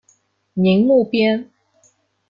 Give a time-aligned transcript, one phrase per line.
[0.53, 1.47] 宁木边。